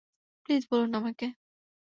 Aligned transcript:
Please, 0.45 0.63
বলুন 0.71 0.91
আমাকে। 0.95 1.25